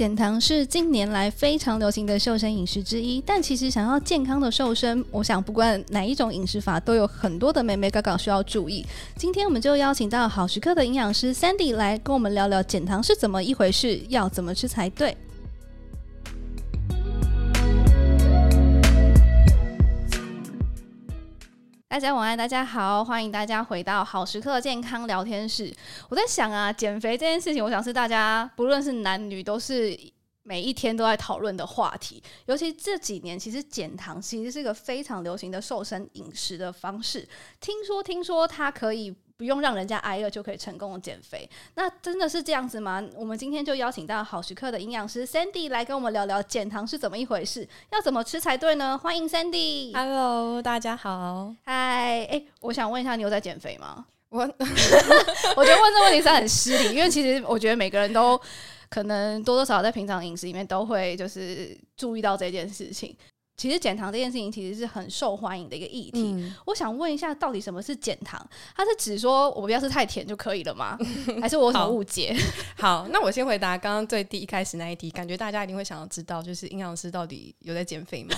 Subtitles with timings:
[0.00, 8.82] 减糖是近年来非常流行的瘦身饮食之一，但其实想要健康的瘦身，我想不管哪一种饮食法，都有很多的美眉角角需要注意。
[9.14, 15.14] 今天我们就邀请到好时刻的营养师 Sandy 来跟我们聊聊减糖是怎么一回事，要怎么吃才对。
[22.00, 25.70] 大家晚安，大家好，欢迎大家回到好时刻健康聊天室。
[26.08, 29.94] 我在想啊，减肥这件事情，我想是大家不论是男女，都是
[30.42, 32.22] 每一天都在讨论的话题。
[32.46, 37.28] 尤其这几年，其实减糖其实是一个非常流行的瘦身饮食的方式。
[37.60, 39.14] 听说，听说它可以。
[39.40, 43.02] 不用让人家挨饿就可以成功的减肥，那真的是这样子吗？
[43.16, 48.98] 我们今天就邀请到好时刻的营养师 Sandy 来跟我们聊聊减糖是怎么一回事，要怎么吃才对呢？
[48.98, 49.94] 欢迎 Sandy。
[49.94, 51.54] Hello，大家好。
[51.64, 54.04] 嗨，哎，我想问一下，你有在减肥吗？
[54.28, 54.40] 我
[55.56, 58.38] 我觉得问这问题是很失礼，因为其实我觉得每个人都
[58.90, 63.16] 可能多多少少在平常饮食里面都会就是注意到这件事情。
[63.60, 66.32] 其实减糖这件事情其实是很受欢迎的一个议题。
[66.34, 68.40] 嗯、我想问一下，到底什么是减糖？
[68.74, 70.96] 它是指说我不要吃太甜就可以了吗？
[71.42, 72.34] 还是我有什么误解？
[72.78, 78.34] 好， 好，那我先回答刚刚最第一开始那一题，感觉大家一定会想要知道，就是营养师到底有在减肥吗？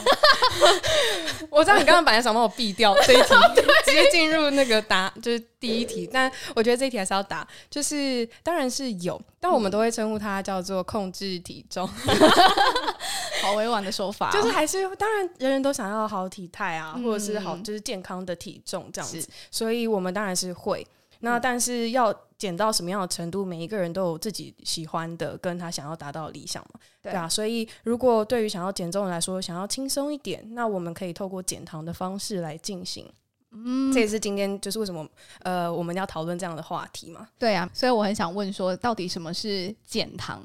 [1.51, 3.35] 我知道你刚刚本来想帮我避掉这一题，
[3.87, 6.07] 直接进入那个答，就是第一题。
[6.13, 11.89] 但我觉得这一题还是要答，就是当然是有，但我们都会称呼它叫做控制体重。
[13.43, 20.85] 好委婉的说法， 就是还是当然，人人都想要好体态啊，或者是好就是健康的体重这样子，所以我们当然是会。
[21.25, 27.29] 那但是要减到什么样的程度，每一个人都有自己喜欢的，跟他想要达到的理想嘛，对啊。
[27.29, 33.09] 所以如果对于想要减重的来说，想要轻松一点，那我们可以透过减糖的方式来进行。
[33.53, 35.07] 嗯，这也是今天就是为什么
[35.43, 37.29] 呃我们要讨论这样的话题嘛。
[37.39, 40.43] 对啊，所以我很想问说，到底什么是减糖？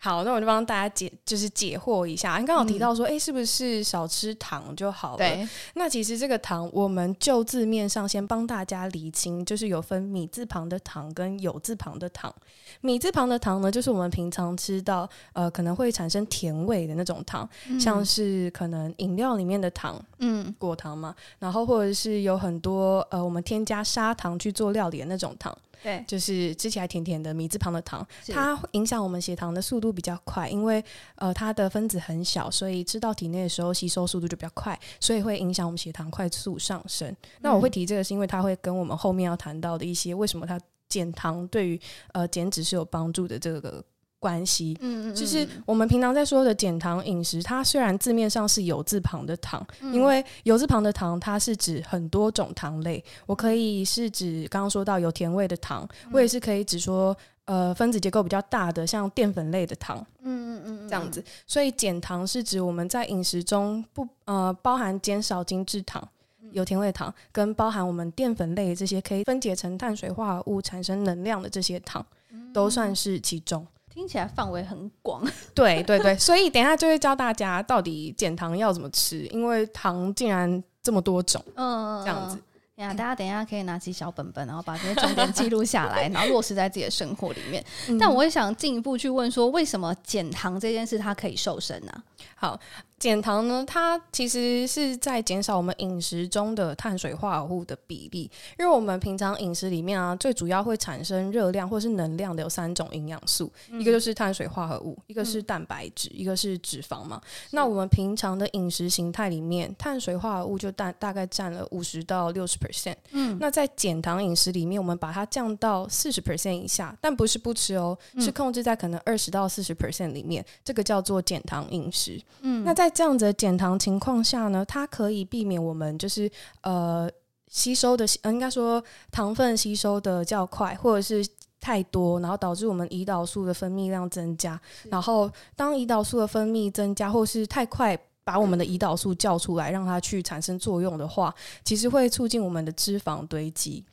[0.00, 2.38] 好，那我就帮大家解，就是解惑一下。
[2.38, 5.18] 你刚好提到说，哎、嗯，是不是少吃糖就好了？
[5.18, 5.48] 对。
[5.74, 12.32] 那其实这个糖，我们就字面上先帮大家厘清，就是有分米字旁的糖跟有字旁的糖。
[12.80, 21.12] 米字旁的糖呢，就是我们平常吃到呃可能会产生甜味的那种糖，嗯、像是可能饮料里面的糖，嗯，果糖嘛。
[21.40, 25.56] 然后或者是有很多呃我们添加砂糖去做料理的那种糖。
[25.82, 30.84] 对，就是吃起来甜甜的米字旁的糖，它影响我们血糖的速度比较快，因为
[31.16, 37.08] 呃它的分子很小，所以吃到体内的时候吸收速度就比较快，所以会影响我们血糖快速上升。
[37.08, 41.80] 嗯、那我会提这个是因为它会跟我们后面要谈到的一些为什么它减糖对于
[42.12, 43.84] 呃减脂是有帮助的这个。
[44.20, 53.02] 关系，嗯嗯，就是我们平常在说的减糖饮食，它虽然字面上是有字旁的糖，嗯、因为有字旁的糖，它是指很多种糖类。
[53.26, 61.22] 我可以是指刚刚说到有甜味的糖，嗯、我也是可以指说，呃，分子结构比较大的，像淀粉类的糖，嗯嗯嗯，这样子。
[61.46, 66.06] 所以减糖是指我们在饮食中不呃包含减少精制糖、
[66.50, 72.04] 有甜味糖，跟包含我们淀粉类这些可以分解成碳水化合物产生能量的这些糖，
[72.52, 73.66] 都算是其中。
[73.98, 82.38] 听起来范围很广， 对对对，所以等一下就会教大家到底减糖要怎么吃，因为糖竟然这么多种，嗯，这样子。
[82.76, 87.64] 呀，大家等一下可以拿起小本本，然后把这些重点记录下来，然后落实在自己的生活里面。
[87.88, 91.98] 嗯、但我也想进一步去问说，为什么减糖这件事它可以瘦身呢、啊？
[92.36, 92.60] 好。
[92.98, 107.20] 减糖呢，它其实是在减少我们饮食中的碳水化合物的比例，因为我们平常饮食里面啊，最主要会产生热量或是能量的有三种营养素，嗯、一个就是碳水化合物，一个是蛋白质，嗯、一个是脂肪嘛。
[107.52, 112.96] 那我们平常的饮食形态里面，碳水化合物就大大概占了五十到六十 percent。
[113.12, 122.20] 嗯，那在减糖饮食里面，我们把它降到四十 percent 以下，但不是不吃哦，嗯、是控制在可能二十到四十 percent 里面，这个叫做减糖饮食。
[122.40, 126.30] 嗯，那在在这样子的减糖情况下呢，它可以避免我们就是
[126.62, 127.06] 呃
[127.48, 131.22] 吸收的，呃应该说糖分吸收的较快，或者是
[131.60, 134.58] 太多，然后导致我们胰岛素的分泌量增加。
[134.88, 143.84] 然后当胰岛素的分泌增加，或是太快把我们的胰岛素叫出来，让它去产生作用的话，其实会促进我们的脂肪堆积。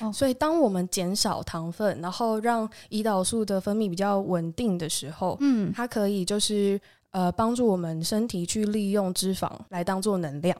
[0.00, 6.78] 哦，所以当我们减少糖分，然后让胰岛素的分泌比较稳定的时候，嗯，它可以就是。
[7.12, 10.56] 呃，帮助我们身体去利用脂肪来当做能量，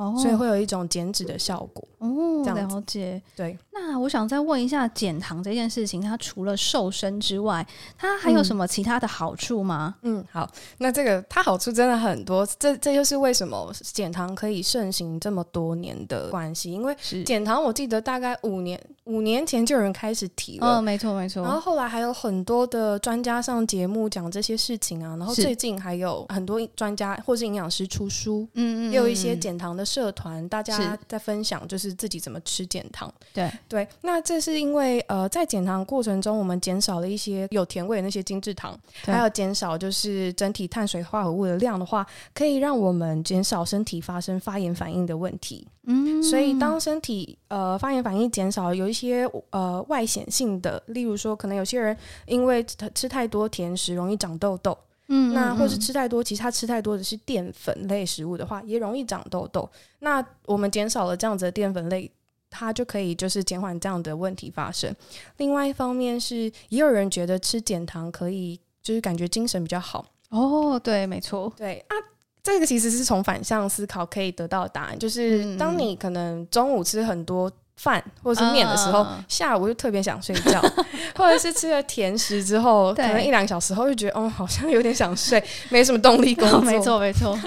[0.00, 1.86] 哦，所以会有一种减脂的效果。
[1.98, 3.20] 哦，这样了解。
[3.36, 7.66] 对，那我想再问一下，减糖这件事情，它除了瘦身之外，
[7.98, 9.96] 它还有什么其他的好处吗？
[10.00, 16.72] 嗯，好，那这个它好处真的很多，这这就是为什么减糖可以盛行这么多年的关系。
[16.72, 21.42] 因为减糖，我记得大概五年五年前就有人开始提了，嗯，没错没错。
[21.42, 31.90] 然后后来还有很多的专家上节目讲这些事情啊，然后最近还有很多专家或是营养师出书，嗯嗯，也有一些减糖的社团，大家在分享就是。
[32.00, 33.12] 自己怎么吃减糖？
[33.34, 45.66] 对对，那这是因为呃，在减糖过程中，我们减少了一些有甜味的那些精制糖，还有减少就是整体碳水化合物的量的话，可以让我们减少身体发生发炎反应的问题。
[45.82, 51.94] 嗯，所以当身体呃发炎反应减少，有一些呃外显性的，例如说，可能有些人
[52.26, 52.64] 因为
[52.94, 54.78] 吃太多甜食容易长痘痘。
[55.12, 59.68] 嗯，那或是吃太多，其实他吃太多的是淀粉类食物的话，也容易长痘痘。
[59.98, 62.08] 那我们减少了这样子的淀粉类，
[62.48, 64.94] 它就可以就是减缓这样的问题发生。
[65.38, 70.06] 另外一方面是，也有人觉得吃减糖可以，就是感觉精神比较好。
[70.28, 71.94] 哦，对，没错，对啊，
[72.42, 77.50] 这个其实是从反向思考可以得到答案，就是当你可能中午吃很多。
[77.82, 80.60] 饭或者是面的时候，uh, 下午就特别想睡觉，
[81.16, 86.60] 或者是吃了甜食之后，可能一两个小时后就觉得，哦，好像有点想睡， 没什么动力工作。
[86.60, 87.38] 没错，没错。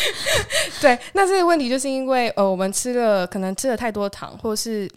[0.82, 4.90] 对，那这个问题就是因为，呃，我们吃了可能吃了太多糖，或者是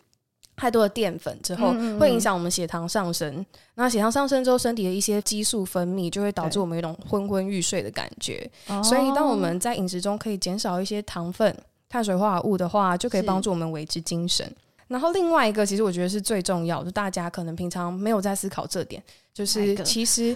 [0.57, 3.45] 太多的淀粉之后，嗯嗯会影响我们血糖上升。
[3.75, 8.49] 那血糖上升之后，身体的一些激素分泌就会导致我们有一种昏昏欲睡的感觉。
[8.83, 11.55] 所以，当我们在饮食中可以减少一些糖分、
[11.87, 14.53] 碳水化合物的话，就可以帮助我们维持精神。
[14.87, 19.01] 然后另外一个，其实我觉得是最重要的，就大家可能平常没有在思考这点，
[19.33, 20.35] 就是其实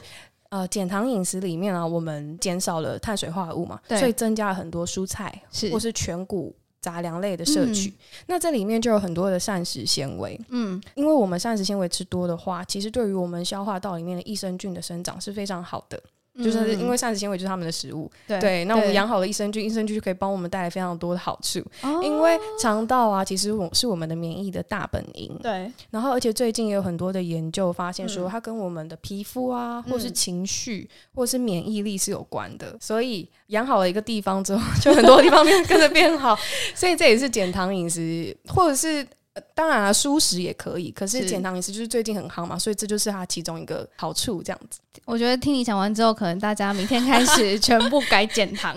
[0.50, 5.70] 呃减糖饮食里面啊，我们减少了碳水化合物嘛，所以增加了很多蔬菜是。
[5.72, 7.90] 或是全谷杂粮类的摄取。
[7.90, 7.94] 嗯、
[8.28, 16.02] 那这里面就有很多的膳食纤维，嗯，因为我们膳食纤维吃多的话，其实对于我们消化道里面的益生菌的生长是非常好的。
[16.44, 21.60] 就是因为膳食纤维就是他们的食物，对，对，那我们养好了益生菌，益生菌就可以帮我们带来非常多的好处。
[21.82, 25.38] 哦、因为肠道啊，其实我是我们的免疫的大本营。
[25.42, 32.76] 对，然后而且最近也有很多的研究发现说，它跟我们的皮肤啊，嗯、或是情绪，或是免疫力是有关的。
[32.80, 36.38] 所以养好了一个地方之后，就很多地方变 跟着变好。
[36.74, 39.06] 所以这也是减糖饮食，或者是。
[39.54, 44.42] 当然了，蔬食也可以，可是减糖饮食就是最近很夯嘛，所以这就是它其中一个好处。
[44.44, 48.76] 这样子， 我觉得听你讲完之后，可能大家明天开始 全部改减糖，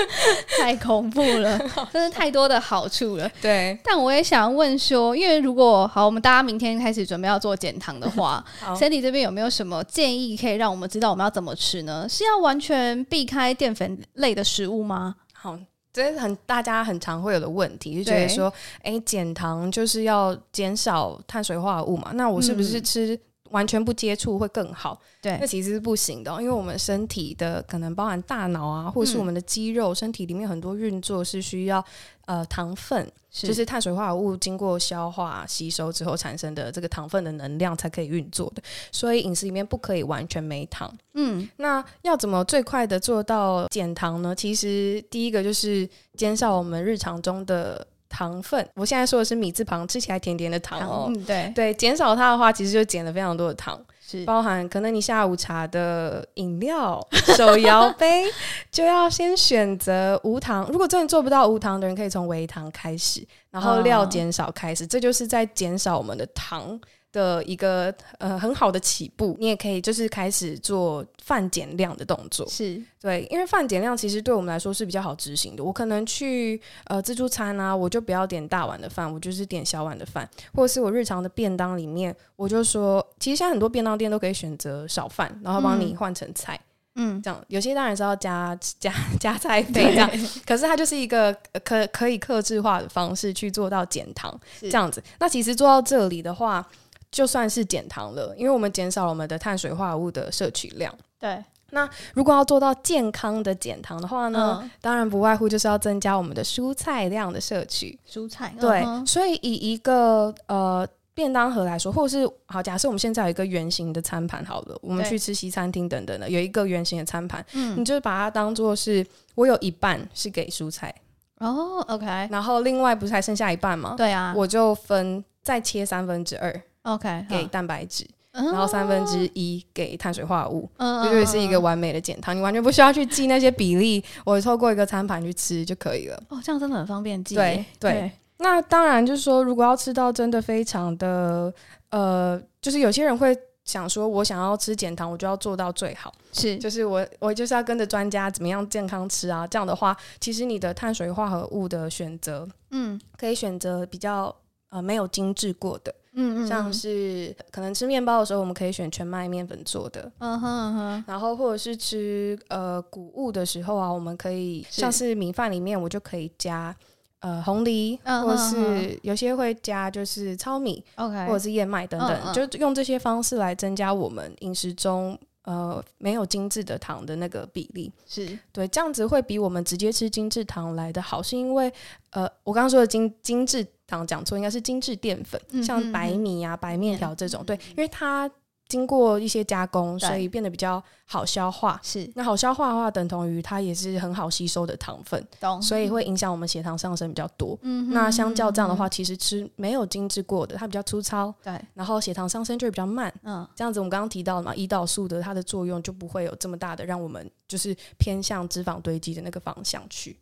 [0.60, 1.58] 太恐怖了，
[1.92, 3.30] 真是太多的好处了。
[3.40, 8.44] 对，但我也想问说，因为如果好，我们大家明天开始准备要做减糖的话
[8.76, 12.06] ，Sandy 这边有没有什么建议可以让我们知道我们要怎么吃呢？
[12.08, 15.16] 是要完全避开淀粉类的食物吗？
[15.32, 15.58] 好。
[15.98, 18.52] 这是很大家很常会有的问题，就觉得说，
[18.82, 22.12] 哎，减糖就是要减少碳水化合物嘛？
[22.14, 23.18] 那我是不是吃
[23.50, 25.00] 完全不接触会更好？
[25.20, 31.84] 对，那其实是不行的，因为我们身体的可能包含大脑啊，或者是我们的肌肉，身体里面很多运作是需要
[32.26, 33.10] 呃糖分。
[33.30, 40.90] 是就是碳水化合物经过消化吸收之后产生的这个糖分的能量才可以运作的，所以饮食里面不可以完全没糖。
[41.12, 44.34] 嗯，那要怎么最快的做到减糖呢？
[44.34, 45.86] 其实第一个就是
[46.16, 48.68] 减少我们日常中的糖分。
[48.74, 51.06] 我现在说的是米字旁，吃起来甜甜的糖哦。
[51.08, 53.78] 嗯，对对，减少它的话，其实就减了非常多的糖。
[54.00, 56.98] 是包含可能你下午茶的饮料
[57.36, 58.24] 手摇杯，
[58.70, 60.66] 就要先选择无糖。
[60.72, 66.80] 如果真的做不到无糖的人，可以从微糖开始，然后料减少开始，这就是在减少我们的糖。
[67.10, 75.64] 的一个呃很好的起步，你也可以就是开始做饭减量的动作，是对，因为饭减量其实对我们来说是比较好执行的。
[75.64, 86.60] 我可能去呃自助餐啊，我就不要点大碗的饭，我就是点小碗的饭，或者是我日常的便当里面，我就说，其实现在很多便当店都可以选择少饭，然后帮你换成菜，
[86.96, 90.10] 嗯，这样有些当然是要加 加加菜费这样，
[90.44, 91.34] 可是它就是一个
[91.64, 95.02] 可可以克制化的方式去做到减糖这样子。
[95.18, 96.66] 那其实做到这里的话。
[97.10, 100.94] 就算是减糖了，因为我们减少了我们的碳水化合物的摄取量。
[101.18, 107.98] 对，那如果要做到健康的减糖的话呢，嗯、当然不外乎就是要增加我们的蔬菜量的摄取。
[108.08, 120.94] 蔬菜，对，嗯、所以以一个呃便当盒来说，或者是好，假设我们现在有一个圆形的餐盘，好了，我们去吃西餐厅等等的，有一个圆形的餐盘，嗯，你就把它当做是我有一半是给蔬菜
[121.38, 123.94] 哦，OK，然后另外不是还剩下一半吗？
[123.96, 126.62] 对啊，我就分再切三分之二。
[126.92, 136.22] OK，给蛋白质，嗯、然后三分之一给碳水化合物，嗯，这就是一个完美的减糖，你完全不需要去记那些比例，我透过一个餐盘去吃就可以了。
[136.28, 137.34] 哦，这样真的很方便记。
[137.34, 141.52] 对对，对那当然就是说，如果要吃到真的非常的
[141.90, 149.46] 呃，就是有些人会想说，我想要吃减糖，我就要做到最好，是，就是我我就是要跟着专家怎么样健康吃啊。
[149.46, 154.34] 这样的话，其实你的碳水化合物的选择，嗯，可以选择比较
[154.70, 155.92] 呃没有精致过的。
[156.12, 166.74] 嗯，嗯，像是可能吃面包的时候，我们可以选全麦面粉做的，嗯哼嗯哼，然后或者是吃呃谷物的时候啊，我们可以像是米饭里面，我就可以加
[167.20, 178.38] 呃红梨，嗯、或是有些会加就是糙米，OK，或者是燕麦等等，就用这些方式来增加我们饮食中呃没有精致的糖的那个比例，是。
[178.52, 181.72] 对，这样子会比我们直接吃精致糖来的好，是因为
[182.10, 183.66] 呃我刚刚说的精精致。
[183.88, 188.30] 糖讲错，应该是精致淀粉，像白米啊、白面条这种，对，因为它
[188.68, 191.80] 经过一些加工，所以变得比较好消化。
[191.82, 197.58] 是，那好消化的话，等同于它也是很好吸收的糖分，懂所以会影响我们血糖上升比较多。
[197.62, 203.10] 嗯那相较这样的话，其实吃没有精致过的，它比较粗糙，对，然后血糖上升就会比较慢。
[203.22, 210.14] 嗯，这样子我们刚刚提到了嘛，胰岛素的它的作用就不会有这么大的，让我们就是偏向脂肪堆积的那个方向去。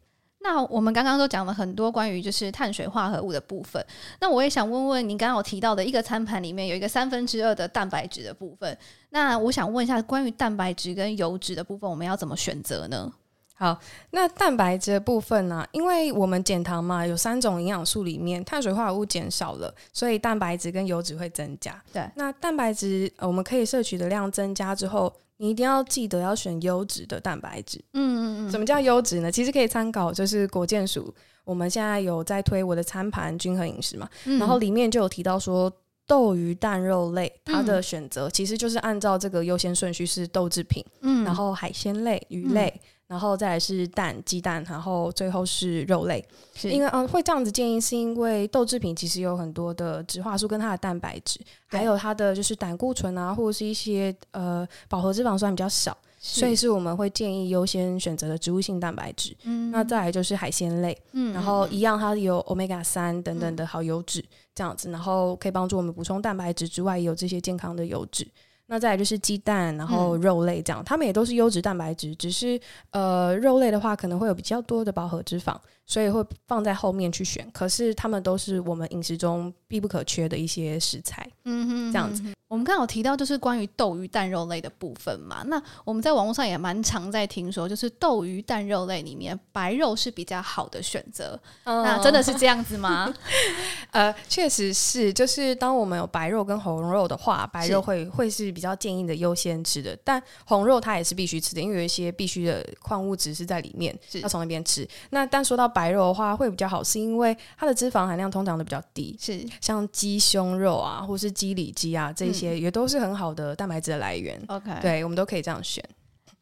[0.48, 3.84] 那我们刚刚都讲了很多关于就是碳水化合物的部分，
[4.20, 8.78] 那我也想问问您刚刚有提到的一个餐盘里面有一个三分之二的蛋白质的部分，
[9.10, 13.12] 那我想问一下关于蛋白质跟油脂的部分，我们要怎么选择呢？
[13.56, 13.76] 好，
[14.10, 15.68] 那蛋白质的部分呢、啊？
[15.72, 21.82] 因为我们减糖嘛，有三种营养素里面碳水化合物减少了，所以蛋白质跟油脂会增加。
[21.92, 25.12] 对，那蛋白质我们可以摄取的量增加之后。
[25.37, 27.78] 你一定要记得要选优质的蛋白质。
[27.93, 28.50] 嗯嗯嗯。
[28.50, 29.31] 什么叫优质呢？
[29.31, 31.14] 其实可以参考，就是国健署，
[31.45, 34.09] 我们现在有在推我的餐盘均衡饮食嘛。
[34.25, 34.38] 嗯。
[34.38, 35.73] 然后里面就有提到说，
[36.07, 42.73] 豆鱼蛋肉类它的选择其实就是按照这个优先顺序是豆制品，嗯，然后海鲜类、鱼类。
[42.75, 46.26] 嗯然后再来是蛋、鸡蛋，然后最后是肉类。
[46.54, 51.38] 是因为嗯，会这样子建议，是因为豆制品其实有很多的植化素跟它的蛋白质，
[51.70, 59.36] 对还有它的就是胆固醇啊，或者是一些呃饱和脂肪酸比较少，所以是我们会建议优先选择的植物性蛋白质。
[59.44, 68.26] 嗯，那再来就是海鲜类，嗯，然后一样它有 omega 三等等的好油脂，嗯、这样子，然后可以帮助我们补充蛋白质之外，也有这些健康的油脂。
[68.68, 75.56] 那再来就是鸡蛋，然后肉类这样，它们也都是优质蛋白质，只是呃肉类的话可能会有比较多的饱和脂肪，
[75.87, 77.49] 所以会放在后面去选。
[77.52, 82.23] 可是它们都是我们饮食中必不可缺的一些食材，嗯哼，这样子。
[82.49, 91.33] 我们刚好提到就是关于豆鱼蛋肉类的部分嘛，那我们在网络上也蛮常在听说，就是豆鱼蛋肉类里面白肉是比较好的选择。
[91.64, 93.12] 哦、那真的是这样子吗？
[93.90, 104.88] 呃，确实是，就是当我们有白肉跟红肉的话，白肉会是会是比较建议的优先吃的，但红肉它也是必须吃的，因为有一些必须的矿物质是在里面，是要从那边吃。
[105.11, 112.33] 那但说到白肉的话，会比较好，是因为它的脂肪含量通常都比较低，是像鸡胸肉啊，或是鸡里脊啊这一。
[112.37, 114.38] 些也都是很好的蛋白质的来源。
[114.49, 115.83] OK，对，我们都可以这样选。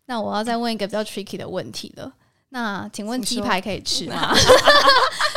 [0.07, 2.13] 那我要再问一个比较 tricky 的问题了。
[2.49, 4.35] 那请问鸡排可以吃吗？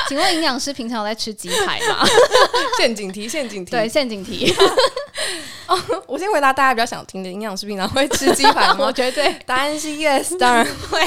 [0.07, 2.03] 请 问营养师平常有在吃鸡排吗？
[2.77, 4.51] 陷阱题，陷阱题，对，陷阱题。
[5.67, 8.77] 哦， 我先回答大家比较想听的：营养师平常会吃鸡排吗？
[8.87, 10.99] 我觉得对，答案是 yes，当然会。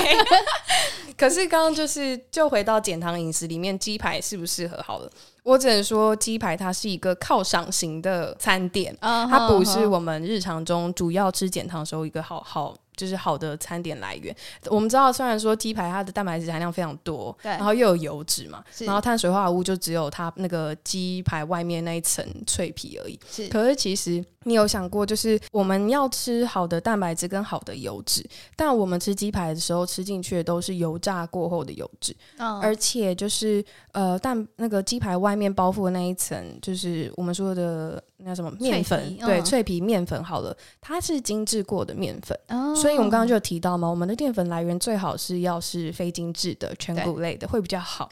[1.16, 4.82] 可是刚刚就是就回到减糖饮食里面，鸡排适不适合？
[4.82, 5.10] 好了。
[5.42, 12.74] 我只能说，鸡排它是一个犒赏型的餐点，uh 它不是我们日常中主要吃减糖时候一个好好。
[13.00, 14.36] 就是好的餐点来源。
[14.66, 23.18] 我们知道，虽然说鸡排它的蛋白质含量非常多，对，然后又有油脂嘛，然后碳水化合物就只有它那个鸡排外面那一层脆皮而已。
[23.30, 28.22] 是，可是其实你有想过，就是我们要吃好的蛋白质跟好的油脂，
[28.54, 38.02] 但我们吃鸡排的时候吃进去的都是油炸过后的油脂，哦、而且就是呃蛋那个鸡排外面包覆的那一层，就是我们说的。
[38.24, 39.16] 那什么面粉？
[39.16, 48.08] 对，嗯、脆皮面粉好了，它是精制过的面粉，哦、所以我们刚刚就有提到嘛，我们的淀粉来源最好是要是非精制的全谷类的，会比较好。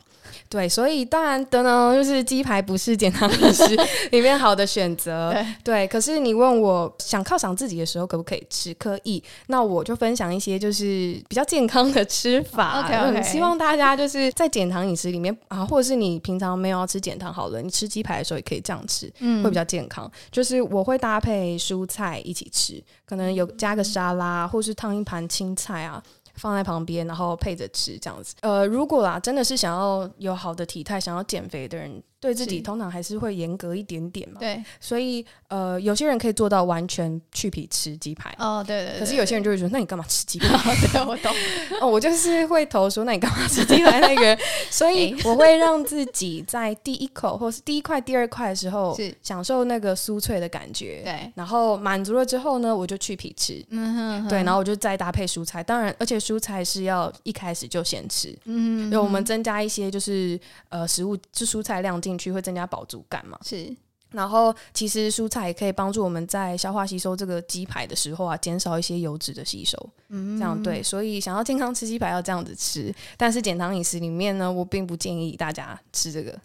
[0.50, 3.64] 对，所以当然等等，就是鸡排不是减糖饮食
[4.10, 5.32] 里面好的选择。
[5.32, 8.74] 对，对，可是你问我想犒赏自己的时候可不可以吃？
[8.74, 9.22] 可以。
[9.46, 12.82] 那我就分享一些就是比较健康的吃法。
[12.82, 13.22] OK OK。
[13.22, 19.97] 希望大家就是在减糖饮食里面啊，或者是你平常没有要吃减糖好了，你吃鸡排的时候也可以这样吃，嗯，会比较健康。
[20.30, 26.02] 就是我会搭配蔬菜一起吃，可能有加个沙拉，或是烫一盘青菜啊。
[26.34, 28.32] 放在旁边，然后配着吃，这样子。
[28.42, 34.40] 呃，如果啦，真的是想要有好的体态，想要减肥的人，对自己通常还是会严格一点点嘛。
[34.40, 38.34] 对，所以呃，有些人可以做到完全去皮吃鸡排。
[38.38, 39.00] 哦，对对，对。
[39.00, 40.48] 可是有些人就会说，那你干嘛吃鸡排？
[40.92, 41.32] 对，我懂。
[41.80, 44.38] 哦，我就是会投诉，那你干嘛吃鸡排那个？
[44.70, 51.02] 所以我会让自己在第一口或是第一块、第二块的时候，是享受那个酥脆的感觉。
[51.04, 51.32] 对。
[51.34, 53.64] 然后满足了之后呢，我就去皮吃。
[53.70, 54.28] 嗯哼，哼。
[54.28, 55.62] 对，然后我就再搭配蔬菜。
[55.62, 58.30] 当然，而且蔬菜是要一开始就先吃。
[58.44, 58.84] 嗯哼，哼。
[58.86, 63.38] 因为我们增加一些就是呃食物，就蔬菜量进去会增加饱足感嘛。
[63.44, 63.76] 是，
[64.12, 69.78] 然后其实蔬菜也可以帮助我们在消化吸收这个鸡排的时候啊，减少一些油脂的吸收。
[70.08, 70.82] 嗯，这样对。
[70.82, 76.38] 所以想要健康吃鸡排要这样子吃，但是减糖饮食里面呢，我并不建议大家吃这个。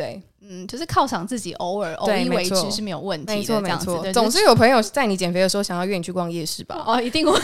[0.00, 3.60] 对，嗯，就是犒赏自己，偶尔偶一为之是没有问题的。
[3.60, 4.12] 没错，没错。
[4.14, 6.82] 总是有朋友在你减肥的时候想要约你去逛夜市吧？
[6.86, 7.38] 哦，一定会。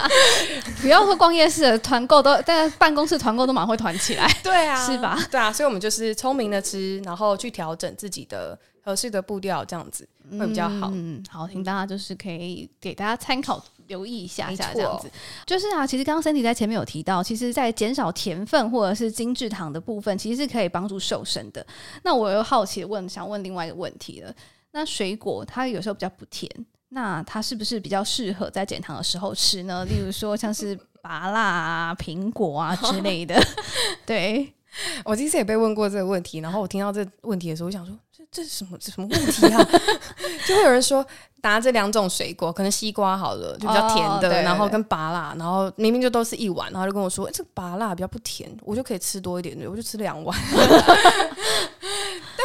[0.82, 4.30] 不要说逛夜市，团购都，但办公室团购都蛮会团起来。
[4.42, 5.18] 对啊， 是吧？
[5.30, 10.06] 对啊，所以我们就是聪明的吃，然后去调整自己的合适的步调，这样子
[10.38, 10.90] 会比较好。
[10.92, 13.64] 嗯，好，请大家就是可以给大家参考。
[13.88, 15.10] 留意一下下这样子，
[15.46, 21.64] 就是啊，其实刚刚 Sandy 在前面有提到，其实，在减少甜分或者是精制糖的部分，其实是可以帮助瘦身的。
[22.02, 24.34] 那我又好奇问，想问另外一个问题了。
[24.72, 26.50] 那水果它有时候比较不甜，
[26.90, 29.84] 那它是不是比较适合在减糖的时候吃呢？
[29.84, 33.40] 例如说像是 芭辣啊、苹果啊之类的。
[34.04, 34.52] 对，
[35.04, 37.94] 我其实也被问过这个问题，然后我听到这个问题的时候，我想说。
[38.16, 38.78] 这这是什么？
[38.80, 39.62] 什么问题啊？
[40.48, 41.06] 就会有人说，
[41.42, 50.34] 拿这两种水果，可能西瓜好了，就比较甜的，哦、对对对，然后跟芭辣，然后明明就都是一碗，然后就跟我说，哎，这个芭辣比较不甜，我就可以吃多一点，我就吃两碗。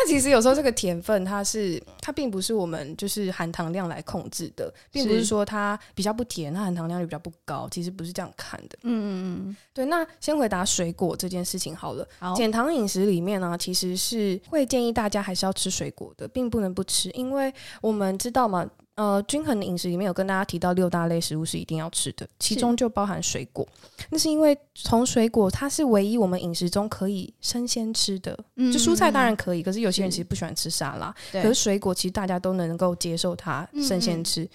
[0.01, 8.79] 但其实有时候这个甜分，它是它并不是我们就是含糖量来控制的，并不是说它比较不甜，它含糖量就比较不高，其实不是这样看的。
[8.81, 9.85] 嗯嗯嗯，对。
[9.85, 12.07] 那先回答水果这件事情好了。
[12.17, 18.67] 好，减糖饮食里面呢，其实是会建议大家还是要吃水果的，并不能不吃，因为我们知道嘛。
[18.95, 23.67] 呃，均衡的饮食里面有跟大家提到六大类食物是一定要吃的，其中就包含水果。
[24.09, 34.43] 那是因为从水果它是唯一我们饮食中可以生鲜吃的，嗯，就蔬菜当然可以，可是有些人其实不喜欢吃沙拉，可是水果其实大家都能够接受它生鲜吃。
[34.43, 34.49] 嗯嗯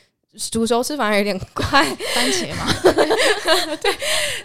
[0.51, 2.67] 煮熟吃反而有点怪， 番茄嘛，
[3.81, 3.97] 对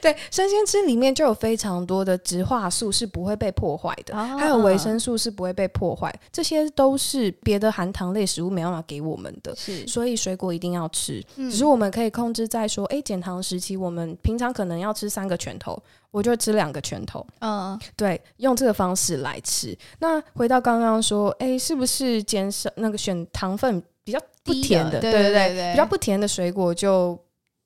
[0.02, 11.24] 对，生鲜吃里面就有非常多的植化素是不会被破坏的，哦、还有维生素是不会被破坏，这些都是别的含糖类食物没办法给我们的，是，所以水果一定要吃。
[11.36, 19.78] 嗯、只是我们可以控制在说，哎，减糖时期我们平常可能要吃三个拳头，我就吃两个拳头，嗯，对，用这个方式来吃。
[20.00, 23.82] 那回到刚刚说，哎，是不是减少那个选糖分？
[24.04, 27.18] 比较不甜的，对对对，比较不甜的水果就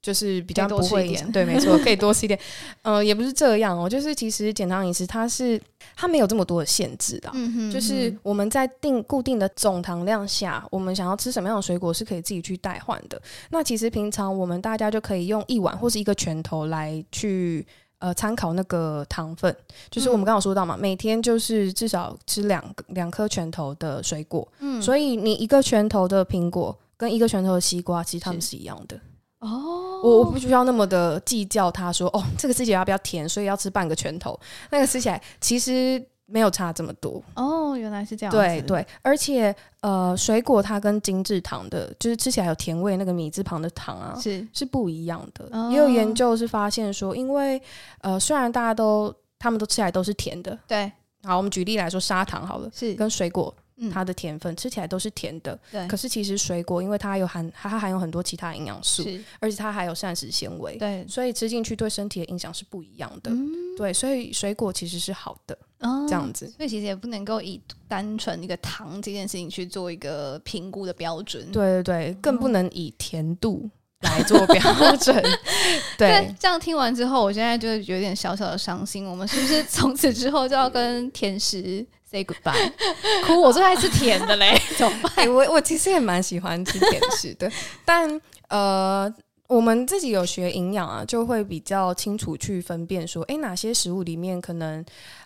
[0.01, 2.39] 就是比较不会，对，没错，可以多吃一点。
[2.83, 5.59] 嗯、 呃，也不是这样哦，就是其实减糖饮食它是
[5.95, 13.19] 它没有这么多的限制的，嗯哼，就是我们在定固定的总糖量下，我们想要吃什么样的水果是可以自己去代换的。
[13.49, 17.65] 那其实平常我们大家就可以用一碗或是一个拳头来去。
[17.99, 19.55] 呃，参考那个糖分，
[19.89, 28.99] 就是我们刚刚说到嘛，嗯、每天就是至少吃两个两颗拳头的水果，嗯，所以你一个拳头的苹果跟一个拳头的西瓜，其实它们是一样的。
[29.39, 34.39] 哦，我我不需要那么的计较，他说哦，这个吃起来要比较甜，所以要吃半个拳头，
[34.71, 36.03] 那个吃起来其实。
[36.25, 38.31] 没有差这么多哦，原来是这样。
[38.31, 45.47] 对对，而且呃，水果它跟精制糖的，就是吃起来有甜味那个米字旁的糖啊，是是不一样的。
[45.51, 47.61] 哦、也有研究是发现说，因为
[48.01, 50.91] 呃，虽然大家都他们都吃起来都是甜的，对。
[51.23, 53.51] 好，我们举例来说，砂糖好了，是跟水果。
[53.91, 55.87] 它的甜分、嗯、吃起来都是甜的，对。
[55.87, 61.05] 可是其实水果，因为它有含它含有很多其他营养素，是而且它还有膳食纤维，对。
[61.07, 63.91] 所以吃进去对身体的影响是不一样的，嗯、对。
[63.93, 66.47] 所以水果其实是好的，哦、这样子。
[66.55, 73.69] 所以其实也不能够以单纯一个糖这件事情去做一个评估的标准，对对对，更不能以甜度
[74.01, 75.17] 来做标准。
[75.17, 75.39] 哦、
[75.97, 79.05] 对，这样听完之后，我现在就有点小小的伤心。
[79.05, 81.85] 我们是不是从此之后就要跟甜食
[82.15, 82.71] ？Say goodbye，
[83.27, 83.41] 哭！
[83.41, 85.11] 我最爱吃甜的嘞， 怎么办？
[85.17, 87.51] 欸、 我我其实也蛮喜欢吃甜食的，
[87.83, 88.09] 但
[88.47, 89.13] 呃，
[89.47, 94.83] 我们自己有学营养啊，就会比较清楚去分辨说，哎、欸，哪些食物里面可能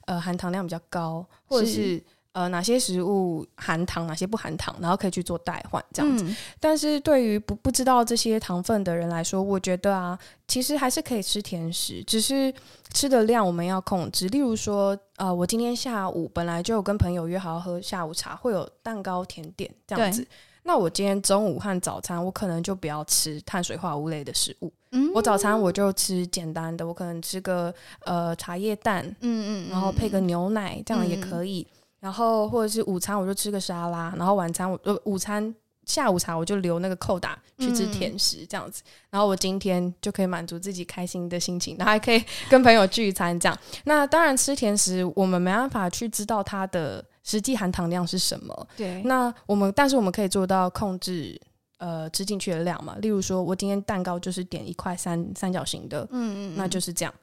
[0.08, 2.04] 呃含糖量比较高，或者是。
[2.40, 6.24] 是呃，哪些食物含糖，哪些不含糖，然后可以去做代换这样子。
[6.24, 12.54] 嗯、但是对于不不知道这些糖分的人来说，我觉得啊，其实还是可以吃甜食，只是
[12.94, 14.30] 吃的量我们要控制。
[14.30, 20.26] 例如说，呃，我今天下午本来就有跟朋友约好要喝下午茶，会有蛋糕、甜点这样子。
[20.64, 24.72] 那我今天中午和早餐，我可能就不要吃碳水化合物类的食物。
[24.92, 27.74] 嗯，我早餐我就吃简单的，我可能吃个
[28.06, 31.66] 呃茶叶蛋，嗯，嗯嗯，然后配个牛奶，这样也可以。
[32.00, 35.54] 然后或者是午餐我就吃个沙拉，然后晚餐我呃午餐
[35.86, 43.58] 下午茶我就留那个扣打去吃甜食这样子，嗯、然后我今天就可以满足自己开心的心情，然后还可以跟朋友聚餐这样。
[43.86, 49.02] 那当然吃甜食我们没办法去知道它的实际含糖量是什么，对。
[49.04, 51.40] 那我们但是我们可以做到控制
[51.80, 57.14] 呃吃进去的量嘛，例如说我今天蛋糕就是点一块三三角形的，嗯嗯，那就是这样。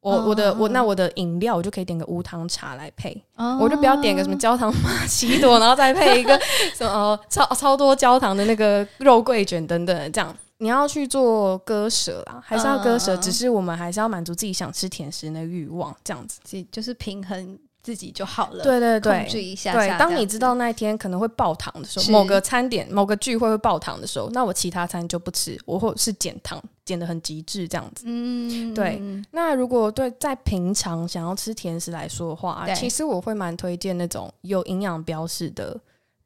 [0.00, 6.40] 我我的我那我的饮料我就可以点个无糖茶来配，哦、我就不要点个什么焦糖玛奇朵，然后再配一个
[6.74, 13.16] 什么超超多焦糖的那个肉桂卷等等，这样你要去做割舍啦，还是要割舍？
[13.16, 17.58] 嗯、只是我们还是要满足自己想吃甜食的欲望，这样子，就是平衡。
[17.86, 18.64] 自己就好了。
[18.64, 19.78] 对对对，控制一下下。
[19.78, 28.02] 对，当你知道那一天可能会爆糖的时候，某个餐点、某个聚会会爆糖的时候，那我其他餐就不吃，我或是减糖，减的很极致这样子。
[28.08, 29.00] 嗯，对。
[29.30, 35.78] 那如果对在平常想要吃甜食来说的话，其实我会蛮推荐那种有营养标示的。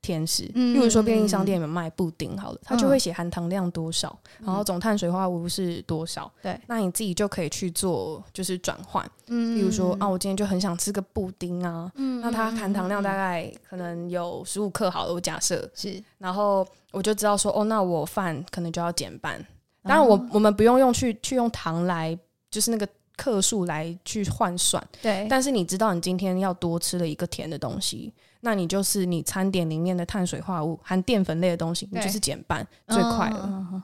[0.02, 6.30] 甜食，嗯、例如说便利商店有卖布丁，好了，嗯、它就会写含糖量多少，嗯、然后总碳水化合物是多少。
[6.42, 9.08] 对，那你自己就可以去做，就是转换。
[9.28, 19.38] 嗯，例如说啊，我今天就很想吃个布丁啊，嗯，那它含糖量大概可能有十五克，好了，我假设是，然后我就知道说，哦，那我饭可能就要减半。
[19.82, 22.18] 当然，我、嗯、我们不用用去去用糖来，
[22.50, 24.82] 就是那个克数来去换算。
[25.02, 28.12] 对，但是你知道你今天要多吃了一个甜的东西。
[28.40, 33.46] 那你就是你餐点里面的碳水化合物含淀粉类的东西，你就是减半最快了。
[33.72, 33.82] 嗯、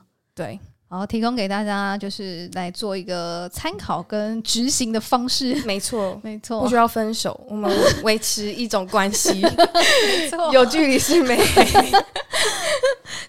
[0.89, 5.53] 对，好，提供给大家就是来做一个参考跟执行的方式。
[5.65, 7.71] 没错，没错，不需要分手，我们
[8.03, 9.41] 维持一种关系。
[9.43, 11.37] 没错，有距离是美。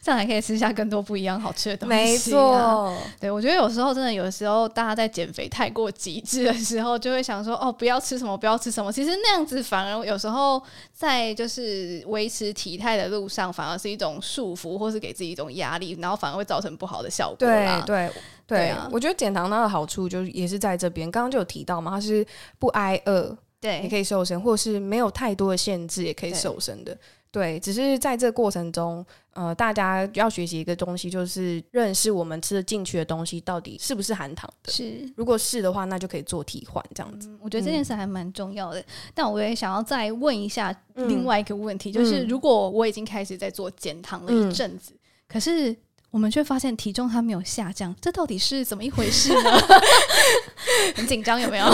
[0.01, 1.95] 这样还可以吃下更多不一样好吃的东西。
[1.95, 8.91] 没错，对，我觉得有时候真的，有时候大家在减肥太过极致的时候，就会想说哦，不要吃什么，不要吃什么。
[8.91, 10.63] 其实那样子反而有时候
[10.95, 17.37] 在就是维持体态的路上，反而是一种束缚，或是给自己一种压力，然后反而会造成不好的效果。
[17.49, 18.11] 对对
[18.47, 22.27] 对，对啊，我觉得减糖它的好处就是也是在这边，刚刚就有提到嘛，它是
[22.59, 26.97] 不挨饿，对，也可以瘦身，或者是没有太多的限制也可以瘦身的。
[27.31, 34.73] 对，只是在这个过程中，呃，大家要学习一个东西，就是认识我们吃的进去的东西到底是不是含糖的。
[34.73, 37.29] 是，如果是的话，那就可以做替换，这样子。
[37.29, 38.81] 嗯，我觉得这件事还蛮重要的。
[38.81, 38.85] 嗯，
[39.15, 45.77] 但我也想要再问一下另外一个问题，嗯，就是如果我已经开始在做减糖了一阵子，嗯，可是。
[46.11, 49.51] 我们却发现体重它没有下降，这到底是怎么一回事呢？
[50.97, 51.67] 很紧张有没有？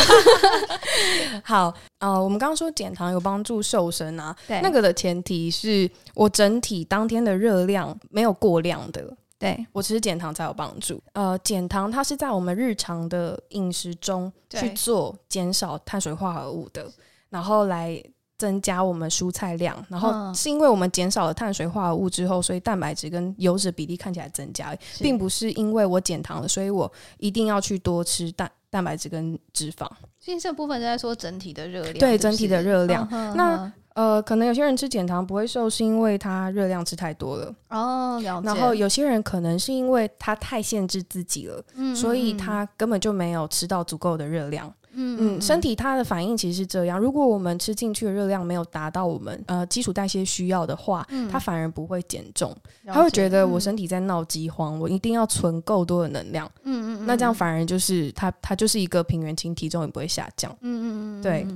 [1.44, 11.02] 好，呃，我们刚刚说减糖有帮助瘦身啊，对，那个的前提是我整体当天的热量没有过量的，对，我吃减糖才有帮助。
[11.12, 16.90] 呃，减糖它是在我们日常的饮食中去做减少碳水化合物的，
[17.30, 18.02] 然后来。
[18.44, 29.88] 增加我们蔬菜量，然后是因为我们减少了碳水化合物之后，所以蛋白质跟油脂比例看起来增加，并不是因为我减糖了，所以我一定要去多吃蛋蛋白质跟脂肪。
[30.20, 33.08] 所以这部分是在说整体的热量，对，整体的热量。
[33.10, 38.20] 嗯、那呃，可能有些人吃减糖不会瘦，是因为他热量吃太多了哦。
[38.20, 38.46] 了解。
[38.46, 44.70] 然后有些人可能是因为他太限制自己了，嗯、所以他根本就没有吃到足够的热量。
[44.94, 56.50] 嗯嗯，身体它的反应其实是这样，如果我们吃进去的热量没有达到我们呃基础代谢需要的话，嗯、它反而不会减重，它会觉得我身体在闹饥荒，嗯、我一定要存够多的能量。
[56.62, 60.50] 嗯嗯，那这样反而就是它它就是一个平原期，体重也不会下降。
[60.60, 61.46] 嗯嗯嗯，对。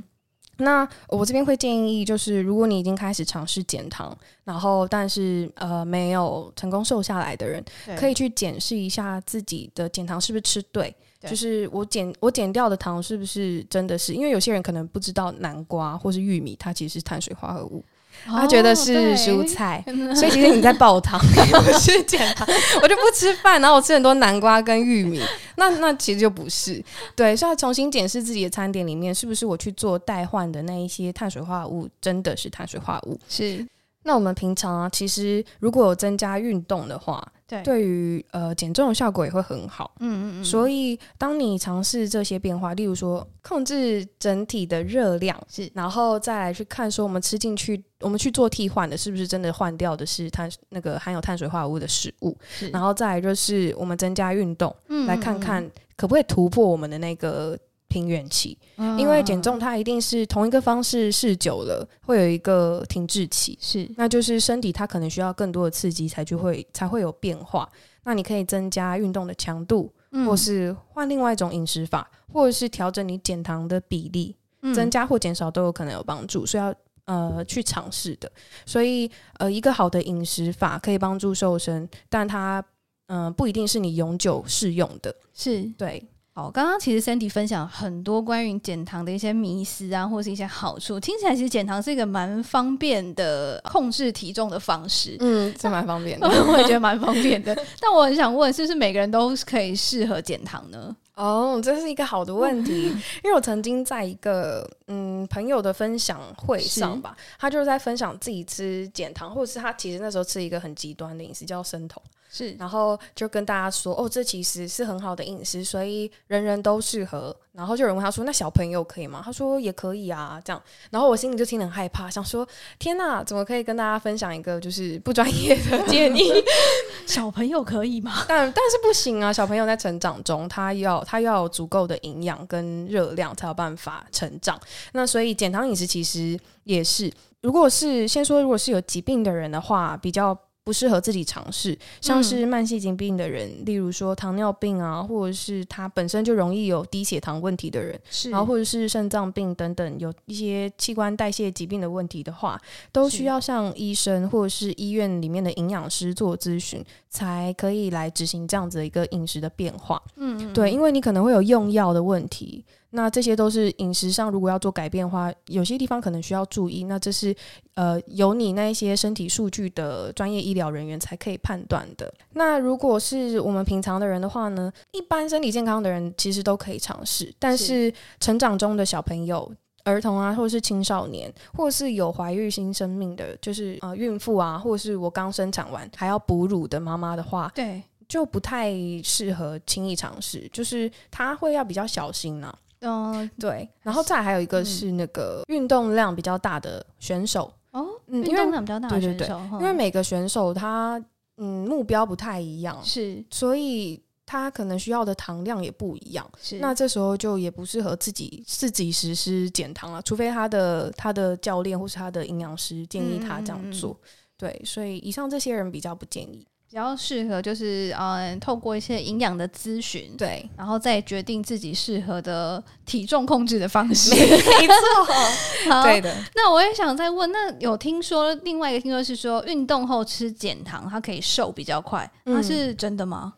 [0.60, 7.64] 那我这边会建议，就是如果你已经开始尝试减糖，然后但是呃没有成功瘦下来的人，
[7.96, 10.92] 可以去检视一下自己的减糖是不是吃对。
[11.20, 14.14] 对就是我减我减掉的糖是不是真的是？
[14.14, 17.84] 因为有些人可能不知道南瓜或是玉米，它其实是碳水化合物，
[18.28, 22.46] 哦、他觉得是蔬菜，对所以其实你在爆糖，不是减糖。
[22.80, 25.20] 我就不吃饭，然后我吃很多南瓜跟玉米，
[25.56, 26.80] 那那其实就不是。
[27.16, 33.20] 对，所以要重新检视自己的餐点里面是不是我去做代换的那一些碳水化合物真的是碳水化合物。
[33.28, 33.66] 是。
[34.04, 37.26] 那我们平常啊，其实如果有增加运动的话。
[37.48, 39.90] 对，对于呃减重的效果也会很好。
[40.00, 40.44] 嗯嗯嗯。
[40.44, 52.36] 所以当你尝试这些变化，例如说控制整体的热量，是，然后再来去看说我们吃进去，我们去做替换的，是不是真的换掉的是碳那个含有碳水化合物的食物？
[52.50, 52.68] 是。
[52.68, 57.58] 然后再来就是我们增加运动，嗯嗯嗯，来看看可不可以突破我们的那个。
[57.88, 58.56] 平原期，
[58.98, 67.68] 因为减重它一定是同一个方式试久了，会有一个停滞期，是，那就是身体它可能需要更多的刺激才就会才会有变化。
[68.04, 69.92] 那你可以增加运动的强度，
[70.26, 74.36] 或是换另外一种饮食法，或者是调整你减糖的比例，
[74.74, 76.46] 增加或减少都有可能有帮助。
[76.46, 76.74] 所以要
[77.04, 78.30] 呃去尝试的。
[78.64, 82.64] 所以呃，一个好的饮食法可以帮助瘦身，但它
[83.08, 85.14] 嗯、呃、不一定是你永久适用的。
[85.34, 86.02] 是对。
[86.38, 95.16] 好，刚刚其实 Sandy 分享很多关于减糖的一些迷思啊，或是一些好处，听起来其实减糖是一个蛮方便的控制体重的方式。
[95.18, 97.52] 嗯，是蛮方便的， 我也觉得蛮方便的。
[97.80, 100.94] 但我很想问，是不是每个人都可以适合减糖呢？
[101.16, 102.84] 哦，这是一个好的问题，
[103.24, 112.00] 因为我曾经在一个嗯朋友的分享会上吧，他就是在分享自己吃减糖，或者是他其实那时候吃一个很极端的饮食叫生酮。
[112.30, 117.34] 是，然后就跟大家说，哦，这其实是很好的饮食，所以人人都适合。
[117.52, 119.20] 然后就有人问他说，那小朋友可以吗？
[119.24, 120.62] 他说也可以啊，这样。
[120.90, 122.46] 然后我心里就听得很害怕，想说，
[122.78, 126.32] 天哪，怎么可以跟大家分享一个就是不专业的 建议？
[127.06, 128.24] 小朋友可以吗？
[128.28, 134.60] 但但是不行啊，小朋友在成长中，他要他要有足够的营养跟热量才有办法成长。
[134.92, 140.38] 那所以减糖饮食其实也是，如果是先说，如果是有疾病的人的话，比较。
[140.68, 148.28] 不适合自己尝试，像是慢性疾病的人，嗯、例如说糖尿病啊，或者是他本身就容易有低血糖问题的人，是。
[148.28, 152.60] 然后或者是肾脏病等等，有一些器官代谢疾病的问题的话，
[152.92, 160.02] 都需要向医生或者是医院里面的营养师做咨询，才可以来执行这样子的一个饮食的变化。
[160.16, 162.64] 嗯，对，因为你可能会有用药的问题。
[162.90, 166.84] 那这些都是饮食上，如果要做改变的话，有些地方可能需要注意。
[166.84, 167.36] 那这是
[167.74, 172.10] 呃，有你那一些身体数据的专业医疗人员才可以判断的。
[172.32, 177.30] 那如果是我们平常的人的话呢，一般身体健康的人其实都可以尝试。
[177.38, 179.52] 但是成长中的小朋友、
[179.88, 190.48] 儿童啊，或者是青少年，或者是有怀孕新生命的，就是呃孕妇啊，或者是我刚生产完还要哺乳的妈妈的话，对，就不太适合轻易尝试。
[190.52, 192.58] 就是他会要比较小心呢、啊。
[192.80, 197.52] 嗯，对，然后再还有一个是那个运动量比较大的选手。
[197.72, 201.02] 哦，运动量比较大的选手，对对对，因为每个选手他
[201.36, 213.98] 嗯目标不太一样，是，所以他可能需要的糖量也不一样，是，那这时候就也不适合自己自己实施减糖了，除非他的他的教练或是他的营养师建议他这样做，
[214.36, 216.46] 对，所以以上这些人比较不建议。
[216.70, 224.10] 比较适合就是嗯，透过一些营养的咨询，对，然后再决定自己适合的体重控制的方 式。
[224.10, 226.14] 没错， 对的。
[226.34, 233.32] 那我也想再问，那有听说另外一个听说是说运动后吃减糖，它可以瘦比较快，它是真的吗？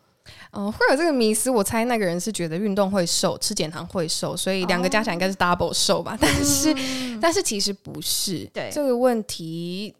[0.51, 1.49] 嗯，会有这个迷思。
[1.49, 6.13] 我猜那个人是觉得运动会瘦，吃减糖会瘦，所以两个加起来应该是 double 瘦吧？
[6.13, 8.49] 哦、但是，嗯、但是其实不是。
[8.53, 9.95] 对这个问题，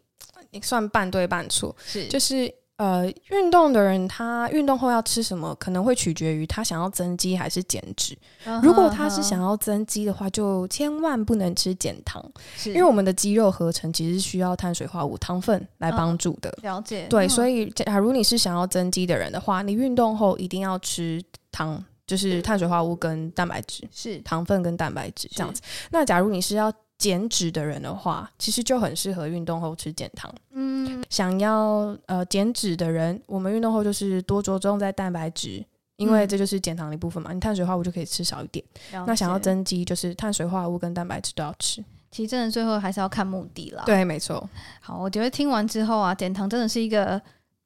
[0.62, 2.52] 算半对半错，是就是。
[2.82, 8.12] 呃，运动的人他运动后要吃什么，可能会取决于他想要增肌还是减脂。
[8.44, 12.20] Uh huh, 如果他是想要增肌的话，就千万不能吃减糖，
[12.64, 16.50] 因为我们的肌肉合成其实是需要碳水化合物、糖分来帮助的。
[16.60, 17.06] Uh, 了解。
[17.08, 25.62] 对，所以假如你是想要增肌的人的话，你运动后一定要吃糖，就是碳水化合物跟蛋白质，是糖分跟蛋白质这样子。
[25.92, 30.32] 那假如你是要减脂的人的话，其实就很适合运动后吃减糖。
[30.52, 35.64] 嗯，想要呃减脂的人，我们运动后就是多着重在蛋白质，
[35.96, 37.32] 因为这就是减糖的一部分嘛。
[37.32, 38.64] 你碳水化合物就可以吃少一点。
[39.04, 41.84] 那想要增肌，就是碳水化合物跟蛋白质都要吃。
[42.12, 43.82] 其实真的最后还是要看目的啦。
[43.84, 44.48] 对，没错。
[44.78, 47.20] 好，我觉得听完之后啊，减糖真的是一个。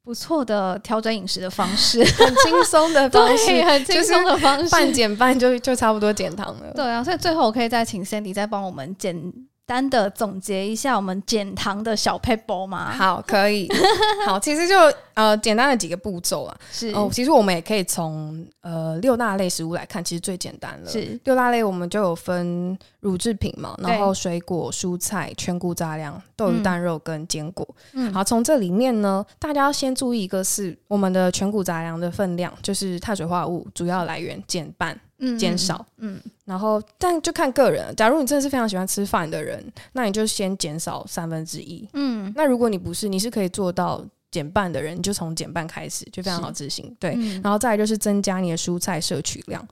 [0.07, 6.73] 不错的调整饮食的方式， 很轻松的方式，很轻松的方式，半减半就就差不多减糖了。
[6.77, 9.21] 对啊，所以最后我可以再请 Sandy 再帮我们简
[9.67, 12.93] 单的总结一下我们减糖的小 paper 吗？
[12.93, 13.69] 好，可以。
[14.25, 14.77] 好，其实就
[15.15, 16.57] 呃简单的几个步骤啊。
[16.71, 20.89] 是哦，其实我们也可以从呃六大类食物来看，其实最简单了。
[20.89, 22.79] 是六大类，我们就有分。
[23.01, 27.65] 乳制品嘛，然后水果、蔬菜、全谷杂粮、豆鱼蛋肉跟坚果。
[27.93, 34.99] 嗯，好，从这里面呢，大家要先注意一个是我们的全谷杂粮的分量，就是碳水化合物主要来源减半、
[35.39, 35.87] 减少。
[35.99, 41.87] 嗯，然后但就看个人，假如你真的是非常喜欢吃饭的人，那你就先减少三分之一。
[41.93, 46.97] 嗯，那如果你不是，你是可以做到减半的人，你就从减半开始，就非常好执行。
[46.99, 47.11] 对，
[47.43, 49.63] 然后再来就是增加你的蔬菜摄取量，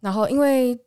[0.00, 0.78] 然后因为。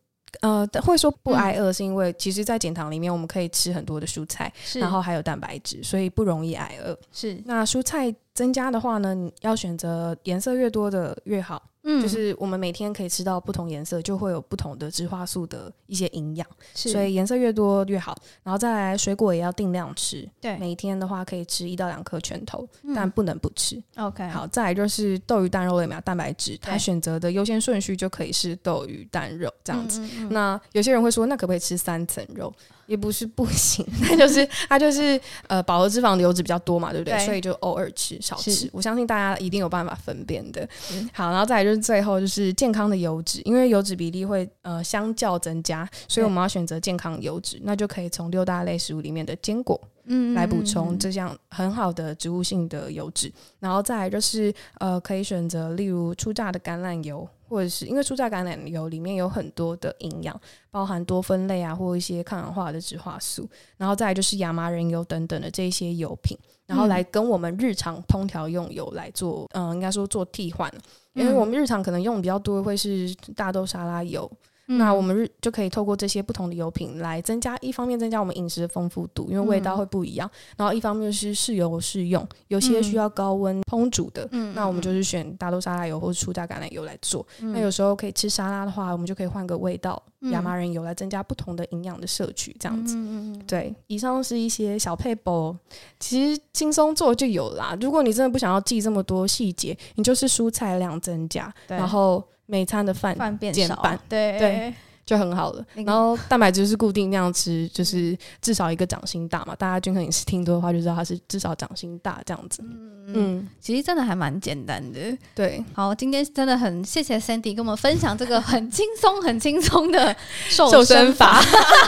[0.41, 6.97] 呃，会说不挨饿，是因为其实，在减糖里面，我们可以吃很多的蔬菜，然后还有蛋白质，所以不容易挨饿。
[7.09, 11.63] 是，那蔬菜增加的话呢，你要选择颜色越多的越好。
[11.87, 18.17] 嗯，就是我们每天可以吃到不同颜色，就会有不同的植化素的一些营养，是所以颜色越多越好。
[18.41, 23.79] 然后再来，水果也要定量吃，对，每天的话可以吃一到两颗拳头，嗯、但不能不吃。
[23.97, 30.01] OK，好，再来就是豆鱼蛋肉类嘛，蛋白质，它选择的优先顺序就可以是豆鱼蛋肉这样子。
[30.01, 32.51] 嗯嗯嗯，那有些人会说，那可不可以吃三层肉？
[32.85, 37.17] 也不是不行，那就是它就是呃饱和脂肪的油脂比较多嘛，对不对？
[37.17, 38.69] 对所以就偶尔吃少吃。
[38.71, 40.67] 我相信大家一定有办法分辨的。
[41.13, 49.79] 好，然后再来就是最后就是健康的油脂，因为油脂比例会呃相较增加，所以我们要选择健康油脂，那就可以从六大类食物里面的坚果。
[50.07, 60.39] 嗯，来补充这项很好的植物性的油脂，然后再来就是呃，可以选择例如初榨的橄榄油，或者是因为初榨橄榄油里面有很多的营养，
[60.71, 70.71] 包含多酚类啊，或一些抗氧化的植化素，然后再来就是亚麻仁油等等的这些油品，然后来跟我们日常烹调用油来做，嗯、呃，应该说做替换，
[71.13, 74.29] 因为我们日常可能用比较多会是大豆沙拉油。
[74.67, 80.27] 嗯、那我们日就可以透过这些不同的油品来增加，一方面增加我们饮食的丰富度，因为味道会不一样。
[80.27, 87.25] 嗯、然后一方面是适油适用，有些需要高温烹煮的，嗯、那我们就是选大豆沙拉油或者初榨橄榄油来做。
[87.41, 92.95] 嗯、那有时候可以吃沙拉的话，我们就可以换个味道，亚麻仁油来增加不同的营养的摄取，这样子。
[92.97, 95.55] 嗯、对，以上是一些小配补，
[95.99, 97.77] 其实轻松做就有啦。
[97.81, 102.23] 如果你真的不想要记这么多细节，你就是蔬菜量增加，然后。
[102.47, 104.73] 每餐的饭饭变少，对对，
[105.05, 105.63] 就很好了。
[105.73, 109.55] 然后蛋白质是固定那样吃，就是至少一个掌心大嘛。
[109.55, 112.63] 大家均衡饮食听多的话，就知道它是至少掌心大这样子。
[113.07, 114.99] 嗯，其实真的还蛮简单的。
[115.35, 120.15] 对，好，今天真的很谢谢 Sandy 跟我们分享这个很轻松、很轻松的
[120.49, 121.39] 瘦身法。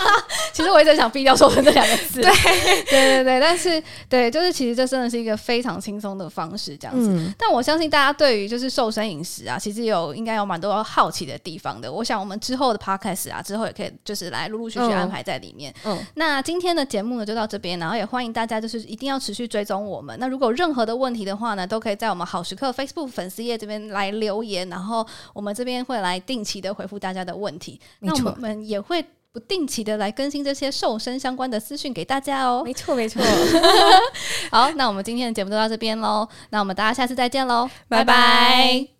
[0.53, 2.21] 其实我一直想避掉“瘦身”这两个字。
[2.21, 7.33] 对对对对，但是对，就是其实这真的是一个非常轻松的方式，这样子。
[7.35, 11.91] 但我相信大家对于就是瘦身饮食啊，其实有应该有蛮多好奇的地方的。
[11.91, 15.73] 我想我们之后的 Podcast 啊，之后也可以就是来陆陆续续安排在里面。
[15.83, 15.97] 嗯。
[16.13, 20.15] 那今天的节目呢，就到这边，然后也欢迎大家就是一定要持续追踪我们。
[20.19, 27.79] 那如果有任何的问问题的话呢，都可以在我们好时刻 Facebook 粉丝页这边来留言，然后我们这边会来定期的回复大家的问题。
[28.01, 32.61] 那我们也会不定期的来更新这些瘦身相关的资讯给大家哦。
[32.65, 33.23] 没错，没错。
[34.51, 38.03] 好，那我们今天的节目就到这边喽，那我们大家下次再见喽，拜拜。
[38.03, 38.13] 拜
[38.83, 38.96] 拜。